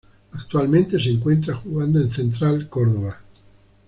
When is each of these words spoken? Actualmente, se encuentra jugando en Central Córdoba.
Actualmente, 0.33 0.99
se 0.99 1.11
encuentra 1.11 1.53
jugando 1.53 2.01
en 2.01 2.09
Central 2.09 2.67
Córdoba. 2.69 3.19